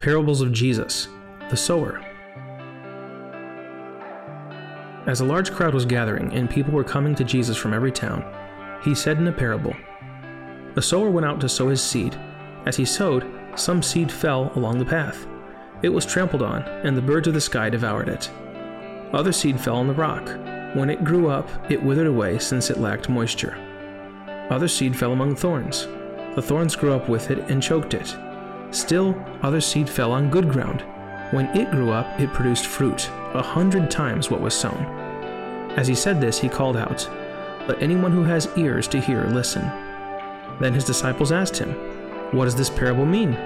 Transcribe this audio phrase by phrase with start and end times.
[0.00, 1.08] Parables of Jesus,
[1.48, 1.98] the sower.
[5.06, 8.22] As a large crowd was gathering and people were coming to Jesus from every town,
[8.84, 9.74] he said in a parable
[10.76, 12.14] A sower went out to sow his seed.
[12.66, 15.26] As he sowed, some seed fell along the path.
[15.82, 18.30] It was trampled on, and the birds of the sky devoured it.
[19.14, 20.26] Other seed fell on the rock.
[20.76, 23.56] When it grew up, it withered away since it lacked moisture.
[24.50, 25.86] Other seed fell among thorns.
[26.34, 28.14] The thorns grew up with it and choked it.
[28.70, 30.84] Still, other seed fell on good ground.
[31.30, 34.76] When it grew up, it produced fruit, a hundred times what was sown.
[35.76, 37.08] As he said this, he called out,
[37.68, 39.62] Let anyone who has ears to hear listen.
[40.60, 41.72] Then his disciples asked him,
[42.32, 43.36] What does this parable mean?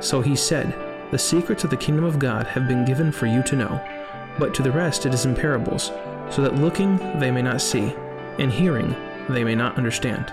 [0.00, 0.74] So he said,
[1.10, 3.80] The secrets of the kingdom of God have been given for you to know,
[4.38, 5.90] but to the rest it is in parables,
[6.30, 7.94] so that looking they may not see,
[8.38, 8.94] and hearing
[9.28, 10.32] they may not understand.